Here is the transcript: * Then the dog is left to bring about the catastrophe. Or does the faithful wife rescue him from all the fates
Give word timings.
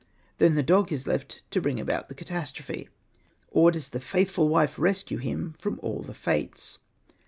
* 0.21 0.37
Then 0.39 0.55
the 0.55 0.63
dog 0.63 0.91
is 0.91 1.05
left 1.05 1.43
to 1.51 1.61
bring 1.61 1.79
about 1.79 2.09
the 2.09 2.15
catastrophe. 2.15 2.89
Or 3.51 3.69
does 3.69 3.89
the 3.89 3.99
faithful 3.99 4.49
wife 4.49 4.79
rescue 4.79 5.19
him 5.19 5.53
from 5.59 5.79
all 5.83 6.01
the 6.01 6.15
fates 6.15 6.79